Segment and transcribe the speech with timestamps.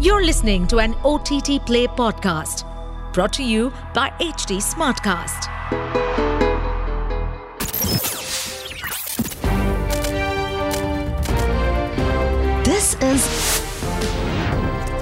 [0.00, 2.62] You're listening to an OTT Play podcast
[3.12, 5.48] brought to you by HT Smartcast.
[12.64, 13.26] This is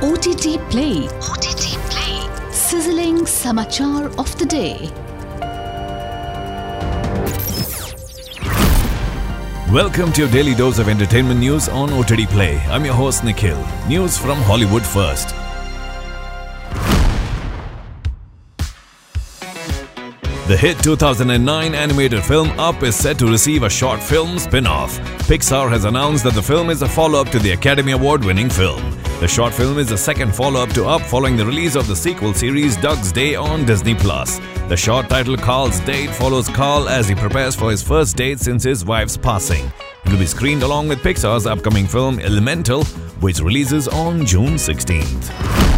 [0.00, 1.06] OTT Play.
[1.20, 2.50] OTT Play.
[2.50, 4.90] Sizzling Samachar of the Day.
[9.72, 12.56] Welcome to your daily dose of entertainment news on OTT Play.
[12.68, 13.62] I'm your host Nikhil.
[13.86, 15.34] News from Hollywood first.
[20.48, 24.98] The hit 2009 animated film Up is set to receive a short film spin off.
[25.28, 28.48] Pixar has announced that the film is a follow up to the Academy Award winning
[28.48, 28.97] film.
[29.20, 31.96] The short film is the second follow up to Up following the release of the
[31.96, 33.94] sequel series Dug Days on Disney.
[33.94, 38.62] The short title Carl's Date follows Carl as he prepares for his first date since
[38.62, 39.72] his wife's passing.
[40.04, 42.84] It will be screened along with Pixar's upcoming film Elemental,
[43.18, 45.77] which releases on June 16th.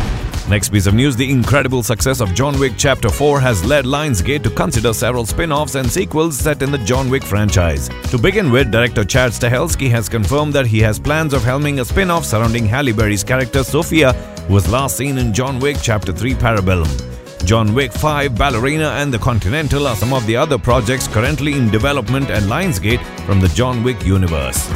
[0.51, 4.43] Next piece of news the incredible success of John Wick Chapter 4 has led Lionsgate
[4.43, 7.88] to consider several spin offs and sequels set in the John Wick franchise.
[8.11, 11.85] To begin with, director Chad Stahelski has confirmed that he has plans of helming a
[11.85, 14.13] spin off surrounding Halle Berry's character Sophia,
[14.49, 17.46] who was last seen in John Wick Chapter 3 Parabellum.
[17.46, 21.71] John Wick 5, Ballerina, and The Continental are some of the other projects currently in
[21.71, 24.69] development at Lionsgate from the John Wick universe.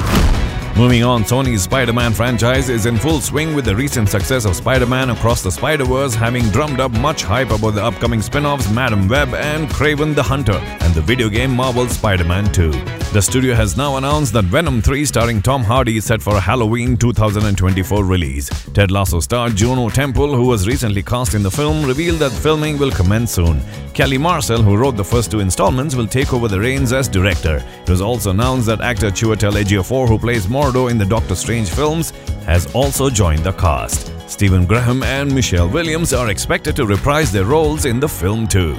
[0.77, 4.57] Moving on, Sony's Spider Man franchise is in full swing with the recent success of
[4.57, 8.45] Spider Man Across the Spider Verse having drummed up much hype about the upcoming spin
[8.45, 13.04] offs Madame Web and Kraven the Hunter, and the video game Marvel's Spider Man 2.
[13.13, 16.41] The studio has now announced that Venom 3 starring Tom Hardy is set for a
[16.41, 18.49] Halloween 2024 release.
[18.73, 22.77] Ted Lasso star Juno Temple, who was recently cast in the film, revealed that filming
[22.77, 23.61] will commence soon.
[23.93, 27.65] Kelly Marcel, who wrote the first two installments, will take over the reins as director.
[27.83, 31.71] It was also announced that actor Chiwetel Ejiofor, who plays Mordo in the Doctor Strange
[31.71, 32.11] films,
[32.47, 34.11] has also joined the cast.
[34.29, 38.77] Stephen Graham and Michelle Williams are expected to reprise their roles in the film too.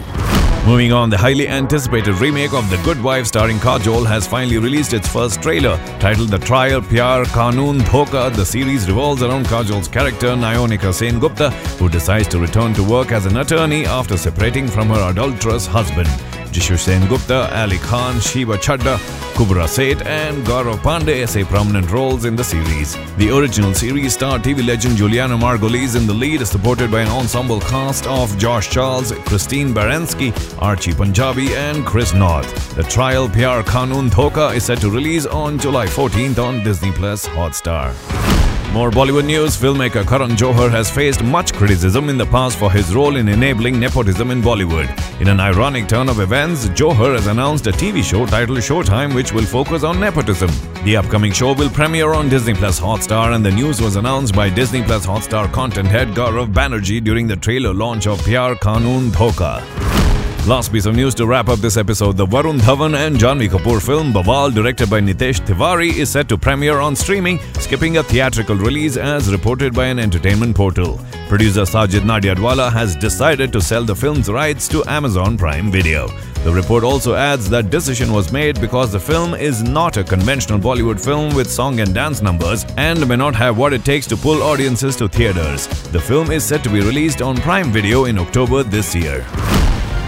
[0.66, 4.94] Moving on, the highly anticipated remake of The Good Wife starring Kajol has finally released
[4.94, 5.78] its first trailer.
[6.00, 11.52] Titled The Trial Pyar Kanun Dhoka, the series revolves around Kajol's character Nayonika Sen Gupta,
[11.78, 16.10] who decides to return to work as an attorney after separating from her adulterous husband.
[16.56, 18.96] Jishu Sen Gupta, Ali Khan, Sheeba Chaddha,
[19.36, 22.96] Kubbra Sait, and Gaurav Pandey say prominent roles in the series.
[23.18, 27.10] The original series star TV legend Julianna Margulies in the lead, is supported by an
[27.10, 32.76] ensemble cast of Josh Charles, Christine Baranski, Archie Punjabi, and Chris Noth.
[32.76, 37.28] The trial Pyar Kanun Dhoka is set to release on July 14th on Disney Plus
[37.28, 38.45] Hotstar.
[38.76, 42.94] More Bollywood news filmmaker Karan Johar has faced much criticism in the past for his
[42.94, 44.90] role in enabling nepotism in Bollywood.
[45.22, 49.32] In an ironic turn of events, Johar has announced a TV show titled Showtime which
[49.32, 50.50] will focus on nepotism.
[50.84, 54.50] The upcoming show will premiere on Disney Plus Hotstar, and the news was announced by
[54.50, 60.05] Disney Plus Hotstar content head Gaurav Banerjee during the trailer launch of Pyar Kanun Dhoka.
[60.48, 63.84] Last piece of news to wrap up this episode the Varun Dhawan and Janhvi Kapoor
[63.84, 68.56] film Bawal, directed by Nitesh Tiwari, is set to premiere on streaming, skipping a theatrical
[68.56, 71.00] release as reported by an entertainment portal.
[71.28, 76.10] Producer Sajid Nadiadwala has decided to sell the film's rights to Amazon Prime Video.
[76.44, 80.60] The report also adds that decision was made because the film is not a conventional
[80.60, 84.16] Bollywood film with song and dance numbers and may not have what it takes to
[84.16, 85.66] pull audiences to theaters.
[85.90, 89.26] The film is set to be released on Prime Video in October this year.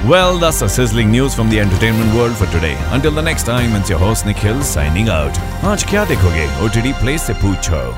[0.05, 2.77] Well, that's the sizzling news from the entertainment world for today.
[2.91, 5.33] Until the next time, it's your host Nikhil signing out.
[5.61, 6.47] Aaj kya dekhoge?
[6.63, 7.93] OTT Play se poocho.